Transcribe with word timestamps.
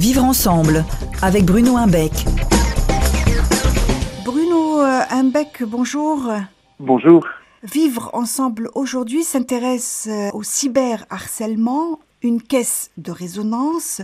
Vivre 0.00 0.24
ensemble 0.24 0.86
avec 1.20 1.44
Bruno 1.44 1.76
Imbeck. 1.76 2.24
Bruno 4.24 4.80
euh, 4.80 5.02
Imbeck, 5.10 5.62
bonjour. 5.62 6.32
Bonjour. 6.78 7.26
Vivre 7.62 8.08
ensemble 8.14 8.70
aujourd'hui 8.74 9.24
s'intéresse 9.24 10.08
euh, 10.10 10.30
au 10.32 10.42
cyberharcèlement, 10.42 12.00
une 12.22 12.40
caisse 12.40 12.90
de 12.96 13.10
résonance. 13.12 14.00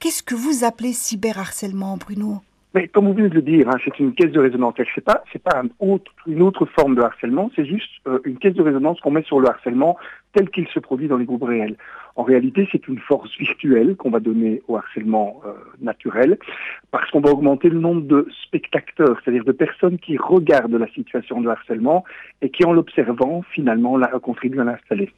Qu'est-ce 0.00 0.24
que 0.24 0.34
vous 0.34 0.64
appelez 0.64 0.92
cyberharcèlement, 0.92 1.98
Bruno? 1.98 2.40
Mais 2.74 2.86
comme 2.88 3.06
vous 3.06 3.14
venez 3.14 3.30
de 3.30 3.34
le 3.34 3.42
dire, 3.42 3.68
hein, 3.68 3.78
c'est 3.82 3.98
une 3.98 4.12
caisse 4.12 4.30
de 4.30 4.40
résonance. 4.40 4.74
C'est 4.94 5.04
pas, 5.04 5.24
c'est 5.32 5.42
pas 5.42 5.62
un 5.62 5.68
autre, 5.80 6.12
une 6.26 6.42
autre 6.42 6.66
forme 6.66 6.96
de 6.96 7.00
harcèlement. 7.00 7.50
C'est 7.56 7.64
juste 7.64 7.90
euh, 8.06 8.18
une 8.24 8.36
caisse 8.36 8.54
de 8.54 8.62
résonance 8.62 9.00
qu'on 9.00 9.10
met 9.10 9.22
sur 9.22 9.40
le 9.40 9.48
harcèlement 9.48 9.96
tel 10.34 10.50
qu'il 10.50 10.68
se 10.68 10.78
produit 10.78 11.08
dans 11.08 11.16
les 11.16 11.24
groupes 11.24 11.44
réels. 11.44 11.76
En 12.16 12.24
réalité, 12.24 12.68
c'est 12.70 12.86
une 12.86 12.98
force 12.98 13.34
virtuelle 13.38 13.96
qu'on 13.96 14.10
va 14.10 14.20
donner 14.20 14.60
au 14.68 14.76
harcèlement 14.76 15.40
euh, 15.46 15.52
naturel, 15.80 16.38
parce 16.90 17.10
qu'on 17.10 17.20
va 17.20 17.30
augmenter 17.30 17.70
le 17.70 17.78
nombre 17.78 18.02
de 18.02 18.28
spectateurs, 18.44 19.18
c'est-à-dire 19.24 19.44
de 19.44 19.52
personnes 19.52 19.98
qui 19.98 20.18
regardent 20.18 20.74
la 20.74 20.88
situation 20.88 21.40
de 21.40 21.48
harcèlement 21.48 22.04
et 22.42 22.50
qui, 22.50 22.66
en 22.66 22.72
l'observant, 22.72 23.42
finalement, 23.50 23.96
la, 23.96 24.08
contribuent 24.08 24.60
à 24.60 24.64
l'installer. 24.64 25.10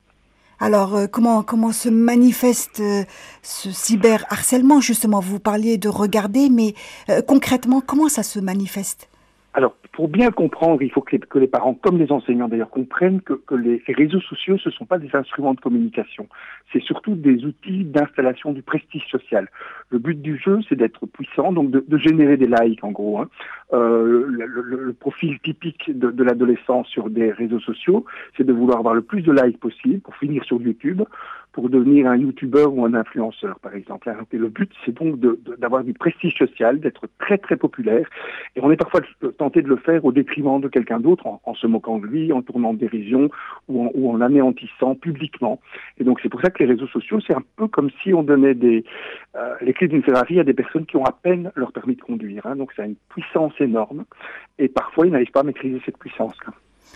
Alors, 0.61 0.95
euh, 0.95 1.07
comment, 1.07 1.43
comment 1.43 1.73
se 1.73 1.89
manifeste 1.89 2.81
euh, 2.81 3.05
ce 3.43 3.71
cyberharcèlement? 3.71 4.81
Justement, 4.81 5.21
vous 5.21 5.41
parliez 5.41 5.79
de 5.79 5.89
regarder, 5.89 6.49
mais 6.51 6.75
concrètement, 7.27 7.81
comment 7.81 8.09
ça 8.09 8.23
se 8.23 8.39
manifeste? 8.39 9.09
Alors, 9.55 9.75
pour 9.93 10.09
bien 10.09 10.31
comprendre, 10.31 10.83
il 10.83 10.91
faut 10.91 11.01
que 11.01 11.17
les, 11.39 11.47
parents, 11.47 11.75
comme 11.75 11.99
les 11.99 12.13
enseignants 12.13 12.49
d'ailleurs, 12.49 12.71
comprennent 12.71 13.21
que, 13.21 13.35
les, 13.55 13.83
réseaux 13.89 14.21
sociaux, 14.21 14.57
ce 14.59 14.69
ne 14.69 14.75
sont 14.75 14.87
pas 14.87 14.99
des 14.99 15.11
instruments 15.15 15.55
de 15.55 15.61
communication. 15.61 16.29
C'est 16.73 16.83
surtout 16.83 17.15
des 17.15 17.45
outils 17.45 17.85
d'installation 17.85 18.53
du 18.53 18.63
prestige 18.63 19.05
social. 19.11 19.49
Le 19.91 19.99
but 19.99 20.21
du 20.21 20.39
jeu, 20.39 20.61
c'est 20.69 20.77
d'être 20.77 21.07
puissant, 21.07 21.53
donc 21.53 21.71
de, 21.71 21.99
générer 21.99 22.37
des 22.37 22.47
likes 22.47 22.85
en 22.85 22.93
gros. 22.93 23.19
Hein. 23.19 23.29
Euh, 23.73 24.27
le, 24.29 24.93
profil 24.93 25.39
typique 25.41 25.91
de, 25.97 26.11
de 26.11 26.25
l'adolescent 26.25 26.85
sur 26.85 27.11
des 27.11 27.33
réseaux 27.33 27.61
sociaux, 27.61 28.05
c'est 28.37 28.45
de 28.45 28.53
vouloir 28.53 28.79
avoir 28.79 28.95
le 28.95 29.03
plus 29.03 29.23
de 29.23 29.33
likes 29.33 29.59
possible 29.59 30.01
pour 30.01 30.15
finir 30.17 30.45
sur 30.45 30.61
YouTube, 30.61 31.03
pour 31.53 31.69
devenir 31.69 32.07
un 32.07 32.17
youtubeur 32.17 32.73
ou 32.73 32.85
un 32.85 32.95
influenceur, 32.95 33.59
par 33.61 33.75
exemple. 33.75 34.09
Hein. 34.09 34.25
Et 34.33 34.39
le 34.39 34.49
but, 34.49 34.71
c'est 34.85 34.95
donc 34.95 35.19
d'avoir 35.59 35.85
du 35.85 35.93
prestige 35.95 36.35
social, 36.35 36.81
d'être 36.81 37.09
très 37.19 37.39
très 37.39 37.57
populaire. 37.57 38.09
Et 38.57 38.61
on 38.63 38.71
est 38.71 38.77
parfois 38.77 39.01
tenté 39.39 39.63
de 39.63 39.69
le 39.69 39.77
faire 39.77 40.05
au 40.05 40.13
détriment 40.13 40.61
de 40.61 40.69
quelqu'un 40.69 41.01
d'autre, 41.01 41.27
en, 41.27 41.55
se 41.55 41.67
moquant 41.67 41.99
de 41.99 42.07
lui, 42.07 42.33
en 42.33 42.43
tournant 42.43 42.75
dérision 42.75 43.31
ou 43.69 43.87
en, 43.87 43.91
ou 43.95 44.11
en 44.11 44.17
l'anéantissant 44.17 44.95
publiquement. 44.95 45.61
Et 45.99 46.05
donc 46.05 46.21
c'est 46.23 46.29
pour 46.29 46.41
ça 46.41 46.51
que 46.51 46.63
les 46.63 46.71
réseaux 46.71 46.89
sociaux, 46.89 47.21
c'est 47.27 47.35
un 47.35 47.43
peu 47.57 47.67
comme 47.69 47.91
si 48.03 48.15
on 48.15 48.23
donnait 48.23 48.55
des, 48.55 48.85
euh, 49.37 49.55
les 49.61 49.73
clés 49.73 49.89
d'une 49.89 50.03
Ferrari 50.03 50.39
à 50.41 50.45
des 50.45 50.55
personnes 50.55 50.87
qui 50.87 50.97
ont 50.97 51.05
à 51.05 51.13
peine 51.13 51.51
leur 51.57 51.73
permis 51.73 51.97
de 51.97 52.03
conduire. 52.03 52.47
Hein. 52.47 52.57
Donc 52.57 52.73
c'est 52.77 52.85
une 52.85 52.97
puissance 53.09 53.53
énorme. 53.61 54.05
Et 54.59 54.69
parfois, 54.69 55.07
ils 55.07 55.13
n'arrivent 55.13 55.31
pas 55.31 55.41
à 55.41 55.45
maîtriser 55.45 55.81
cette 55.85 55.99
puissance. 55.99 56.37
-là. 56.47 56.53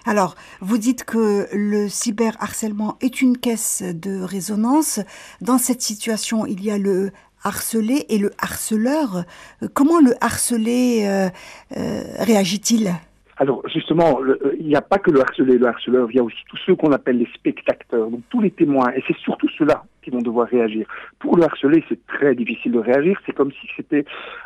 Alors, 0.06 0.34
vous 0.61 0.78
dites 0.78 1.05
que 1.05 1.48
le 1.53 1.89
cyberharcèlement 1.89 2.97
est 3.00 3.23
une 3.23 3.39
caisse 3.39 3.83
de 3.83 4.20
résonance. 4.20 5.01
Dans 5.41 5.59
cette 5.59 5.83
situation, 5.83 6.47
il 6.47 6.62
y 6.62 6.70
a 6.70 6.78
le 6.78 7.11
harcelé 7.42 8.06
et 8.09 8.19
le 8.19 8.33
harceleur. 8.39 9.25
Comment 9.73 10.01
le 10.01 10.14
harcelé 10.23 11.05
euh, 11.05 11.31
euh, 11.77 12.03
réagit-il? 12.19 12.95
Alors 13.36 13.62
justement, 13.68 14.20
il 14.58 14.66
n'y 14.66 14.77
a 14.77 14.80
pas 14.80 14.98
que 14.98 15.10
le 15.10 15.20
harcelé 15.20 15.58
le 15.58 15.66
harceleur, 15.66 16.08
il 16.10 16.16
y 16.16 16.20
a 16.20 16.22
aussi 16.22 16.42
tous 16.48 16.58
ceux 16.64 16.77
qu'on 16.77 16.92
appelle 16.92 17.18
les 17.18 17.28
spectateurs, 17.34 18.08
donc 18.08 18.20
tous 18.30 18.40
les 18.40 18.50
témoins, 18.50 18.92
et 18.92 19.02
c'est 19.06 19.16
surtout 19.18 19.48
ceux-là 19.58 19.84
qui 20.02 20.10
vont 20.10 20.20
devoir 20.20 20.48
réagir. 20.48 20.86
Pour 21.18 21.36
le 21.36 21.44
harceler, 21.44 21.82
c'est 21.88 22.06
très 22.06 22.34
difficile 22.34 22.72
de 22.72 22.78
réagir, 22.78 23.18
c'est 23.27 23.32
comme 23.32 23.50
si 23.52 23.68
c'était 23.77 24.05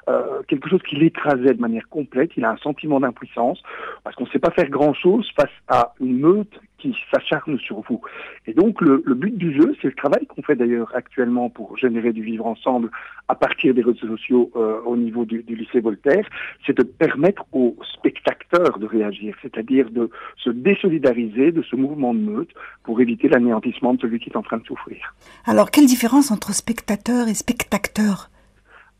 euh, 0.08 0.42
quelque 0.48 0.68
chose 0.68 0.82
qui 0.88 0.96
l'écrasait 0.96 1.54
de 1.54 1.60
manière 1.60 1.88
complète, 1.88 2.30
il 2.36 2.44
a 2.44 2.50
un 2.50 2.56
sentiment 2.58 3.00
d'impuissance, 3.00 3.62
parce 4.04 4.16
qu'on 4.16 4.24
ne 4.24 4.30
sait 4.30 4.38
pas 4.38 4.50
faire 4.50 4.70
grand-chose 4.70 5.28
face 5.36 5.50
à 5.68 5.92
une 6.00 6.18
meute 6.18 6.60
qui 6.78 6.96
s'acharne 7.12 7.58
sur 7.58 7.80
vous. 7.88 8.00
Et 8.46 8.54
donc 8.54 8.80
le, 8.80 9.02
but 9.14 9.36
du 9.36 9.52
jeu, 9.54 9.74
c'est 9.80 9.88
le 9.88 9.94
travail 9.94 10.26
qu'on 10.26 10.42
fait 10.42 10.56
d'ailleurs 10.56 10.90
actuellement 10.94 11.50
pour 11.50 11.76
générer 11.76 12.12
du 12.12 12.22
vivre 12.22 12.46
ensemble 12.46 12.90
à 13.28 13.34
partir 13.34 13.74
des 13.74 13.82
réseaux 13.82 14.06
sociaux 14.06 14.50
euh, 14.56 14.80
au 14.86 14.96
niveau 14.96 15.24
du, 15.24 15.42
du, 15.42 15.54
lycée 15.54 15.80
Voltaire, 15.80 16.26
c'est 16.64 16.76
de 16.76 16.82
permettre 16.82 17.44
aux 17.52 17.76
spectateurs 17.94 18.78
de 18.78 18.86
réagir, 18.86 19.34
c'est-à-dire 19.42 19.90
de 19.90 20.08
se 20.36 20.50
désolidariser 20.50 21.52
de 21.52 21.62
ce 21.62 21.76
mouvement 21.76 22.14
de 22.14 22.20
meute 22.20 22.50
pour 22.84 23.00
éviter 23.00 23.28
l'anéantissement 23.28 23.94
de 23.94 24.00
celui 24.00 24.18
qui 24.20 24.30
est 24.30 24.36
en 24.36 24.42
train 24.42 24.58
de 24.58 24.64
souffrir. 24.64 25.14
Alors 25.44 25.70
quelle 25.70 25.86
différence 25.86 26.30
entre 26.30 26.54
spectateur 26.54 27.28
et 27.28 27.34
spectateur 27.34 28.30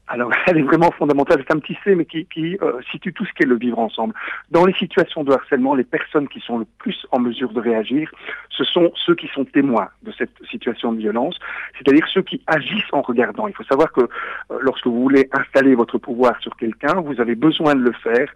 alors, 0.09 0.31
elle 0.47 0.59
est 0.59 0.63
vraiment 0.63 0.91
fondamentale. 0.93 1.45
C'est 1.47 1.55
un 1.55 1.61
petit 1.61 1.77
C, 1.85 1.95
mais 1.95 2.05
qui, 2.05 2.27
qui 2.27 2.59
euh, 2.63 2.81
situe 2.91 3.13
tout 3.13 3.25
ce 3.25 3.33
qu'est 3.35 3.47
le 3.47 3.57
vivre 3.57 3.79
ensemble. 3.79 4.15
Dans 4.51 4.65
les 4.65 4.75
situations 4.75 5.25
de 5.25 5.33
harcèlement, 5.33 5.75
les 5.75 5.85
personnes 5.85 6.29
qui 6.29 6.41
sont 6.41 6.59
le 6.59 6.67
plus 6.79 7.07
en 7.13 7.21
mesure 7.21 7.53
de 7.53 7.61
réagir, 7.61 8.11
ce 8.51 8.65
sont 8.65 8.91
ceux 9.07 9.15
qui 9.15 9.29
sont 9.29 9.45
témoins 9.45 9.89
de 10.03 10.13
cette 10.17 10.33
situation 10.51 10.93
de 10.93 10.99
violence, 10.99 11.39
c'est-à-dire 11.79 12.07
ceux 12.13 12.23
qui 12.23 12.43
agissent 12.47 12.93
en 12.93 13.03
regardant. 13.03 13.47
Il 13.47 13.55
faut 13.55 13.65
savoir 13.65 13.93
que 13.93 14.03
euh, 14.03 14.59
lorsque 14.61 14.87
vous 14.87 15.03
voulez 15.03 15.29
installer 15.33 15.75
votre 15.75 15.99
pouvoir 15.99 16.41
sur 16.41 16.57
quelqu'un, 16.57 17.01
vous 17.01 17.21
avez 17.21 17.35
besoin 17.35 17.75
de 17.75 17.83
le 17.83 17.93
faire 17.93 18.29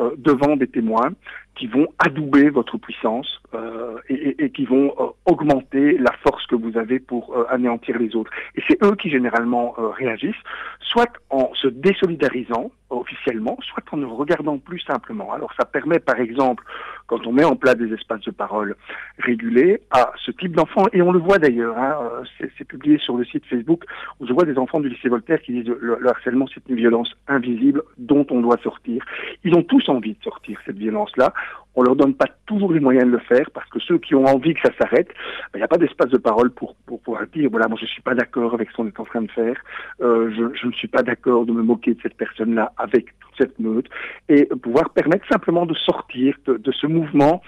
euh, 0.00 0.10
devant 0.18 0.56
des 0.56 0.66
témoins 0.66 1.10
qui 1.56 1.66
vont 1.66 1.88
adouber 1.98 2.50
votre 2.50 2.76
puissance 2.76 3.40
euh, 3.54 3.96
et, 4.08 4.44
et, 4.44 4.50
qui 4.50 4.66
vont 4.66 4.94
euh, 5.00 5.06
augmenter 5.24 5.96
la 5.98 6.12
force 6.22 6.46
que 6.46 6.54
vous 6.54 6.76
avez 6.76 7.00
pour 7.00 7.34
euh, 7.34 7.46
anéantir 7.48 7.98
les 7.98 8.14
autres. 8.14 8.30
Et 8.56 8.62
c'est 8.68 8.82
eux 8.84 8.94
qui 8.94 9.10
généralement 9.10 9.74
réagissent, 9.78 10.34
soit 10.80 11.10
en 11.30 11.52
se 11.54 11.68
désolidarisant 11.68 12.70
officiellement, 12.90 13.58
soit 13.62 13.82
en 13.92 13.96
ne 13.96 14.06
regardant 14.06 14.58
plus 14.58 14.80
simplement. 14.80 15.32
Alors 15.32 15.52
ça 15.58 15.64
permet 15.64 15.98
par 15.98 16.20
exemple, 16.20 16.64
quand 17.06 17.26
on 17.26 17.32
met 17.32 17.44
en 17.44 17.56
place 17.56 17.76
des 17.76 17.92
espaces 17.92 18.20
de 18.22 18.30
parole 18.30 18.76
régulés, 19.18 19.80
à 19.90 20.12
ce 20.24 20.30
type 20.30 20.54
d'enfants, 20.54 20.86
et 20.92 21.02
on 21.02 21.12
le 21.12 21.18
voit 21.18 21.38
d'ailleurs, 21.38 21.76
hein, 21.76 21.96
c'est 22.38 22.64
publié 22.64 22.98
sur 22.98 23.16
le 23.16 23.24
site 23.24 23.44
Facebook, 23.46 23.84
où 24.20 24.26
je 24.26 24.32
vois 24.32 24.44
des 24.44 24.56
enfants 24.58 24.80
du 24.80 24.88
lycée 24.88 25.08
Voltaire 25.08 25.40
qui 25.42 25.52
disent 25.52 25.68
le, 25.68 25.98
le 26.00 26.08
harcèlement 26.08 26.46
c'est 26.52 26.62
une 26.68 26.76
violence 26.76 27.12
invisible 27.28 27.82
dont 27.98 28.26
on 28.30 28.40
doit 28.40 28.58
sortir. 28.62 29.04
Ils 29.44 29.54
ont 29.54 29.62
tous 29.62 29.88
envie 29.88 30.14
de 30.14 30.22
sortir 30.22 30.58
cette 30.64 30.78
violence-là, 30.78 31.32
on 31.76 31.82
leur 31.82 31.94
donne 31.94 32.14
pas 32.14 32.26
toujours 32.46 32.72
les 32.72 32.80
moyens 32.80 33.06
de 33.06 33.12
le 33.12 33.18
faire 33.18 33.48
parce 33.52 33.68
que 33.68 33.78
ceux 33.80 33.98
qui 33.98 34.14
ont 34.14 34.24
envie 34.24 34.54
que 34.54 34.60
ça 34.60 34.72
s'arrête, 34.78 35.08
ben, 35.52 35.56
il 35.56 35.58
n'y 35.58 35.64
a 35.64 35.68
pas 35.68 35.76
d'espace 35.76 36.08
de 36.08 36.18
parole 36.18 36.50
pour, 36.50 36.74
pour 36.86 37.00
pouvoir 37.00 37.26
dire 37.34 37.48
voilà 37.50 37.68
moi 37.68 37.78
je 37.80 37.86
suis 37.86 38.02
pas 38.02 38.14
d'accord 38.14 38.54
avec 38.54 38.70
ce 38.70 38.76
qu'on 38.76 38.86
est 38.86 38.98
en 38.98 39.04
train 39.04 39.22
de 39.22 39.30
faire, 39.30 39.56
euh, 40.00 40.30
je, 40.34 40.66
ne 40.66 40.72
suis 40.72 40.88
pas 40.88 41.02
d'accord 41.02 41.44
de 41.46 41.52
me 41.52 41.62
moquer 41.62 41.94
de 41.94 42.00
cette 42.02 42.16
personne-là 42.16 42.72
avec 42.78 43.06
toute 43.20 43.36
cette 43.38 43.58
meute 43.58 43.86
et 44.28 44.46
pouvoir 44.62 44.90
permettre 44.90 45.26
simplement 45.28 45.66
de 45.66 45.74
sortir 45.74 46.34
de, 46.46 46.72
ce 46.72 46.86
mouvement 46.86 47.42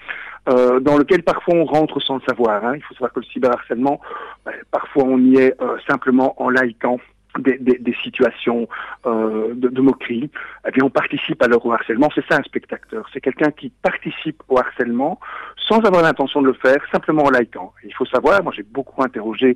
euh, 0.49 0.79
dans 0.79 0.97
lequel 0.97 1.23
parfois 1.23 1.55
on 1.55 1.65
rentre 1.65 1.99
sans 2.01 2.15
le 2.15 2.21
savoir. 2.27 2.63
Hein. 2.63 2.73
Il 2.75 2.83
faut 2.83 2.93
savoir 2.93 3.11
que 3.11 3.19
le 3.19 3.25
cyberharcèlement, 3.25 3.99
ben, 4.45 4.53
parfois 4.71 5.03
on 5.05 5.17
y 5.17 5.37
est 5.37 5.61
euh, 5.61 5.77
simplement 5.87 6.41
en 6.41 6.49
laïquant 6.49 6.99
des, 7.37 7.57
des, 7.59 7.77
des 7.77 7.95
situations 8.03 8.67
euh, 9.05 9.53
de, 9.53 9.69
de, 9.69 9.81
moquerie, 9.81 10.29
eh 10.67 10.71
bien 10.71 10.83
on 10.83 10.89
participe 10.89 11.41
alors 11.43 11.65
au 11.65 11.71
harcèlement. 11.71 12.09
C'est 12.15 12.25
ça 12.27 12.37
un 12.37 12.43
spectateur. 12.43 13.07
C'est 13.13 13.21
quelqu'un 13.21 13.51
qui 13.51 13.69
participe 13.81 14.41
au 14.47 14.57
harcèlement 14.57 15.19
sans 15.57 15.79
avoir 15.81 16.01
l'intention 16.01 16.41
de 16.41 16.47
le 16.47 16.53
faire, 16.53 16.77
simplement 16.91 17.23
en 17.23 17.29
likant. 17.29 17.73
Il 17.83 17.93
faut 17.93 18.05
savoir, 18.05 18.43
moi 18.43 18.51
j'ai 18.55 18.63
beaucoup 18.63 19.03
interrogé 19.03 19.55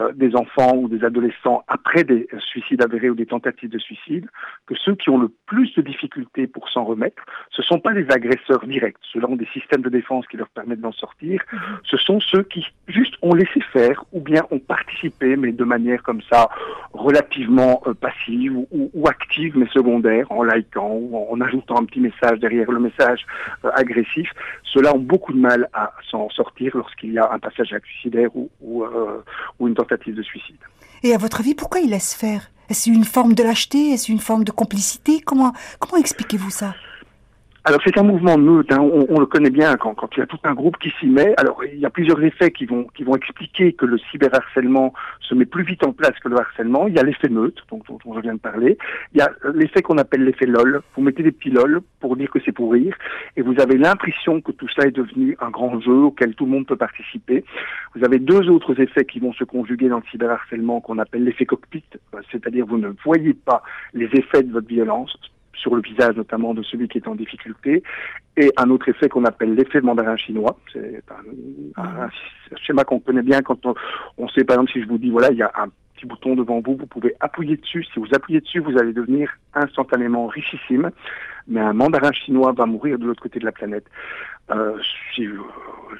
euh, 0.00 0.12
des 0.12 0.34
enfants 0.34 0.74
ou 0.76 0.88
des 0.88 1.04
adolescents 1.04 1.62
après 1.68 2.02
des 2.04 2.26
suicides 2.50 2.82
avérés 2.82 3.10
ou 3.10 3.14
des 3.14 3.26
tentatives 3.26 3.70
de 3.70 3.78
suicide, 3.78 4.26
que 4.66 4.74
ceux 4.74 4.96
qui 4.96 5.10
ont 5.10 5.18
le 5.18 5.28
plus 5.46 5.72
de 5.74 5.82
difficultés 5.82 6.46
pour 6.46 6.68
s'en 6.68 6.84
remettre, 6.84 7.22
ce 7.50 7.62
sont 7.62 7.78
pas 7.78 7.92
les 7.92 8.10
agresseurs 8.10 8.66
directs, 8.66 8.96
ceux-là 9.12 9.28
ont 9.28 9.36
des 9.36 9.48
systèmes 9.52 9.82
de 9.82 9.88
défense 9.88 10.26
qui 10.26 10.36
leur 10.36 10.48
permettent 10.48 10.80
d'en 10.80 10.92
sortir, 10.92 11.42
mhm. 11.52 11.60
ce 11.84 11.96
sont 11.96 12.20
ceux 12.20 12.42
qui 12.42 12.66
juste 12.88 13.11
ont 13.22 13.34
laissé 13.34 13.60
faire 13.72 14.04
ou 14.12 14.20
bien 14.20 14.42
ont 14.50 14.58
participé, 14.58 15.36
mais 15.36 15.52
de 15.52 15.64
manière 15.64 16.02
comme 16.02 16.20
ça 16.30 16.48
relativement 16.92 17.82
euh, 17.86 17.94
passive 17.94 18.56
ou, 18.70 19.06
active 19.06 19.56
mais 19.56 19.66
secondaire, 19.68 20.30
en 20.30 20.42
likant 20.42 20.90
ou 20.90 21.16
en, 21.30 21.40
ajoutant 21.40 21.78
un 21.78 21.84
petit 21.84 22.00
message 22.00 22.38
derrière 22.40 22.70
le 22.70 22.80
message 22.80 23.24
euh, 23.64 23.70
agressif. 23.74 24.28
Ceux-là 24.64 24.94
ont 24.94 24.98
beaucoup 24.98 25.32
de 25.32 25.38
mal 25.38 25.68
à 25.72 25.92
s'en 26.10 26.28
sortir 26.30 26.72
lorsqu'il 26.76 27.12
y 27.12 27.18
a 27.18 27.30
un 27.32 27.38
passage 27.38 27.74
suicidaire 27.84 28.34
ou, 28.34 28.50
ou, 28.60 28.84
euh, 28.84 29.22
ou 29.58 29.68
une 29.68 29.74
tentative 29.74 30.14
de 30.14 30.22
suicide. 30.22 30.56
Et 31.02 31.14
à 31.14 31.18
votre 31.18 31.40
avis, 31.40 31.54
pourquoi 31.54 31.80
ils 31.80 31.90
laissent 31.90 32.14
faire? 32.14 32.50
Est-ce 32.68 32.88
une 32.90 33.04
forme 33.04 33.34
de 33.34 33.42
lâcheté? 33.42 33.90
Est-ce 33.90 34.10
une 34.10 34.20
forme 34.20 34.44
de 34.44 34.52
complicité? 34.52 35.20
Comment, 35.20 35.52
comment 35.78 36.00
expliquez-vous 36.00 36.50
ça? 36.50 36.74
Alors 37.64 37.80
c'est 37.84 37.96
un 37.96 38.02
mouvement 38.02 38.36
neutre, 38.36 38.74
hein. 38.74 38.80
on, 38.80 39.20
le 39.20 39.26
connaît 39.26 39.50
bien 39.50 39.76
quand, 39.76 39.94
quand 39.94 40.08
il 40.16 40.20
y 40.20 40.22
a 40.22 40.26
tout 40.26 40.38
un 40.42 40.52
groupe 40.52 40.78
qui 40.78 40.92
s'y 40.98 41.06
met. 41.06 41.32
Alors 41.36 41.62
il 41.64 41.78
y 41.78 41.86
a 41.86 41.90
plusieurs 41.90 42.20
effets 42.24 42.50
qui 42.50 42.66
vont, 42.66 42.88
qui 42.94 43.04
vont 43.04 43.14
expliquer 43.14 43.72
que 43.72 43.86
le 43.86 43.98
cyberharcèlement 44.10 44.92
se 45.20 45.36
met 45.36 45.44
plus 45.44 45.62
vite 45.62 45.86
en 45.86 45.92
place 45.92 46.18
que 46.18 46.28
le 46.28 46.40
harcèlement. 46.40 46.88
Il 46.88 46.94
y 46.94 46.98
a 46.98 47.04
l'effet 47.04 47.28
neutre, 47.28 47.64
dont, 47.70 47.80
dont, 47.88 48.14
je 48.14 48.20
viens 48.20 48.34
de 48.34 48.40
parler. 48.40 48.78
Il 49.14 49.18
y 49.18 49.22
a 49.22 49.30
l'effet 49.54 49.80
qu'on 49.80 49.98
appelle 49.98 50.24
l'effet 50.24 50.46
LOL. 50.46 50.82
Vous 50.96 51.02
mettez 51.02 51.22
des 51.22 51.30
petits 51.30 51.50
LOL 51.50 51.82
pour 52.00 52.16
dire 52.16 52.30
que 52.30 52.40
c'est 52.44 52.50
pour 52.50 52.72
rire, 52.72 52.96
et 53.36 53.42
vous 53.42 53.54
avez 53.60 53.78
l'impression 53.78 54.40
que 54.40 54.50
tout 54.50 54.68
ça 54.74 54.84
est 54.88 54.90
devenu 54.90 55.36
un 55.40 55.50
grand 55.50 55.80
jeu 55.80 55.92
auquel 55.92 56.34
tout 56.34 56.46
le 56.46 56.50
monde 56.50 56.66
peut 56.66 56.76
participer. 56.76 57.44
Vous 57.94 58.04
avez 58.04 58.18
deux 58.18 58.50
autres 58.50 58.80
effets 58.80 59.04
qui 59.04 59.20
vont 59.20 59.32
se 59.34 59.44
conjuguer 59.44 59.88
dans 59.88 59.98
le 59.98 60.04
cyberharcèlement 60.10 60.80
qu'on 60.80 60.98
appelle 60.98 61.22
l'effet 61.22 61.46
cockpit, 61.46 61.84
c'est-à-dire 62.32 62.66
vous 62.66 62.78
ne 62.78 62.90
voyez 63.04 63.34
pas 63.34 63.62
les 63.94 64.06
effets 64.06 64.42
de 64.42 64.52
votre 64.52 64.66
violence 64.66 65.16
sur 65.62 65.76
le 65.76 65.82
visage 65.82 66.16
notamment 66.16 66.52
de 66.52 66.62
celui 66.62 66.88
qui 66.88 66.98
est 66.98 67.08
en 67.08 67.14
difficulté, 67.14 67.82
et 68.36 68.50
un 68.56 68.68
autre 68.70 68.88
effet 68.88 69.08
qu'on 69.08 69.24
appelle 69.24 69.54
l'effet 69.54 69.80
mandarin 69.80 70.16
chinois. 70.16 70.58
C'est 70.72 71.02
un, 71.76 72.08
schéma 72.56 72.84
qu'on 72.84 73.00
connaît 73.00 73.22
bien 73.22 73.40
quand 73.42 73.64
on, 73.64 73.74
on, 74.18 74.28
sait, 74.28 74.44
par 74.44 74.56
exemple, 74.56 74.72
si 74.72 74.82
je 74.82 74.88
vous 74.88 74.98
dis, 74.98 75.10
voilà, 75.10 75.30
il 75.30 75.38
y 75.38 75.42
a 75.42 75.52
un 75.54 75.68
petit 75.94 76.06
bouton 76.06 76.34
devant 76.34 76.60
vous, 76.60 76.76
vous 76.76 76.86
pouvez 76.86 77.14
appuyer 77.20 77.56
dessus. 77.56 77.84
Si 77.92 78.00
vous 78.00 78.08
appuyez 78.12 78.40
dessus, 78.40 78.58
vous 78.58 78.76
allez 78.78 78.92
devenir 78.92 79.30
instantanément 79.54 80.26
richissime, 80.26 80.90
mais 81.46 81.60
un 81.60 81.72
mandarin 81.72 82.12
chinois 82.12 82.52
va 82.52 82.66
mourir 82.66 82.98
de 82.98 83.06
l'autre 83.06 83.22
côté 83.22 83.38
de 83.38 83.44
la 83.44 83.52
planète. 83.52 83.86
Euh, 84.50 84.76
si 85.14 85.24
euh, 85.24 85.38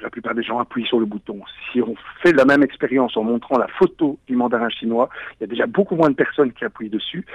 la 0.01 0.09
plupart 0.09 0.35
des 0.35 0.43
gens 0.43 0.59
appuient 0.59 0.85
sur 0.85 0.99
le 0.99 1.05
bouton. 1.05 1.39
Si 1.71 1.81
on 1.81 1.95
fait 2.21 2.33
la 2.33 2.45
même 2.45 2.63
expérience 2.63 3.15
en 3.15 3.23
montrant 3.23 3.57
la 3.57 3.67
photo 3.67 4.19
du 4.27 4.35
mandarin 4.35 4.69
chinois, 4.69 5.09
il 5.33 5.41
y 5.41 5.43
a 5.45 5.47
déjà 5.47 5.65
beaucoup 5.65 5.95
moins 5.95 6.09
de 6.09 6.15
personnes 6.15 6.51
qui 6.51 6.65
appuient 6.65 6.89
dessus. 6.89 7.25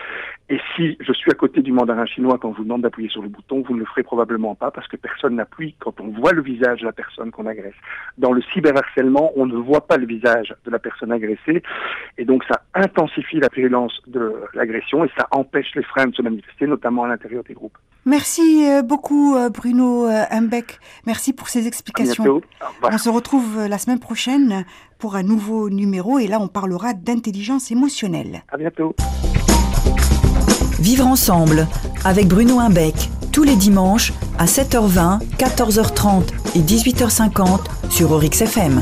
Et 0.48 0.58
si 0.74 0.96
je 1.00 1.12
suis 1.12 1.30
à 1.30 1.34
côté 1.34 1.62
du 1.62 1.72
mandarin 1.72 2.06
chinois 2.06 2.38
quand 2.40 2.52
je 2.52 2.58
vous 2.58 2.64
demande 2.64 2.82
d'appuyer 2.82 3.08
sur 3.08 3.22
le 3.22 3.28
bouton, 3.28 3.62
vous 3.66 3.74
ne 3.74 3.80
le 3.80 3.86
ferez 3.86 4.02
probablement 4.02 4.54
pas 4.54 4.70
parce 4.70 4.88
que 4.88 4.96
personne 4.96 5.36
n'appuie 5.36 5.74
quand 5.78 6.00
on 6.00 6.08
voit 6.08 6.32
le 6.32 6.42
visage 6.42 6.80
de 6.80 6.86
la 6.86 6.92
personne 6.92 7.30
qu'on 7.30 7.46
agresse. 7.46 7.74
Dans 8.18 8.32
le 8.32 8.42
cyberharcèlement, 8.52 9.32
on 9.36 9.46
ne 9.46 9.56
voit 9.56 9.86
pas 9.86 9.96
le 9.96 10.06
visage 10.06 10.54
de 10.64 10.70
la 10.70 10.78
personne 10.78 11.12
agressée 11.12 11.62
et 12.16 12.24
donc 12.24 12.44
ça 12.44 12.62
intensifie 12.74 13.40
la 13.40 13.48
virulence 13.52 14.00
de 14.06 14.34
l'agression 14.54 15.04
et 15.04 15.10
ça 15.16 15.26
empêche 15.30 15.74
les 15.74 15.82
freins 15.82 16.06
de 16.06 16.14
se 16.14 16.22
manifester, 16.22 16.66
notamment 16.66 17.04
à 17.04 17.08
l'intérieur 17.08 17.44
des 17.44 17.54
groupes. 17.54 17.78
Merci 18.04 18.66
euh, 18.66 18.82
beaucoup 18.82 19.36
Bruno 19.52 20.06
Humbeck. 20.30 20.78
Merci 21.08 21.32
pour 21.32 21.48
ces 21.48 21.66
explications. 21.66 22.42
On 22.82 22.98
se 22.98 23.08
retrouve 23.08 23.66
la 23.66 23.78
semaine 23.78 23.98
prochaine 23.98 24.66
pour 24.98 25.16
un 25.16 25.22
nouveau 25.22 25.70
numéro 25.70 26.18
et 26.18 26.26
là 26.26 26.38
on 26.38 26.48
parlera 26.48 26.92
d'intelligence 26.92 27.70
émotionnelle. 27.70 28.42
À 28.52 28.58
bientôt. 28.58 28.94
Vivre 30.78 31.06
ensemble 31.06 31.66
avec 32.04 32.28
Bruno 32.28 32.60
Imbec 32.60 32.94
tous 33.32 33.42
les 33.42 33.56
dimanches 33.56 34.12
à 34.38 34.44
7h20, 34.44 35.20
14h30 35.38 36.24
et 36.54 36.60
18h50 36.60 37.60
sur 37.88 38.12
Orix 38.12 38.42
FM. 38.42 38.78